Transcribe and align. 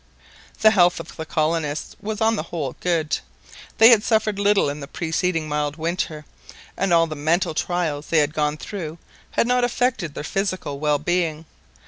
The 0.61 0.71
health 0.71 0.99
of 0.99 1.15
the 1.15 1.27
colonists 1.27 1.95
was 2.01 2.21
on 2.21 2.35
the 2.35 2.41
whole 2.49 2.75
good. 2.79 3.19
They 3.77 3.89
had 3.89 4.03
suffered 4.03 4.39
little 4.39 4.67
in 4.67 4.79
the 4.79 4.87
preceding 4.87 5.47
mild 5.47 5.75
winter, 5.75 6.25
and 6.75 6.91
all 6.91 7.05
the 7.05 7.15
mental 7.15 7.53
trials 7.53 8.07
they 8.07 8.17
had 8.17 8.33
gone 8.33 8.57
through 8.57 8.97
had 9.29 9.45
not 9.45 9.63
affected 9.63 10.15
their 10.15 10.23
physical 10.23 10.79
well 10.79 10.97
being. 10.97 11.45